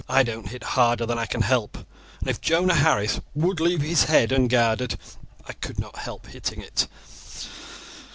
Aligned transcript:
I 0.09 0.23
don't 0.23 0.47
hit 0.49 0.63
harder 0.63 1.05
than 1.05 1.19
I 1.19 1.27
can 1.27 1.41
help, 1.43 1.77
and 2.21 2.27
if 2.27 2.41
Jonah 2.41 2.73
Harris 2.73 3.19
would 3.35 3.59
leave 3.59 3.81
his 3.83 4.05
head 4.05 4.31
unguarded 4.31 4.97
I 5.47 5.53
could 5.53 5.77
not 5.77 5.95
help 5.97 6.25
hitting 6.25 6.59
it." 6.59 6.87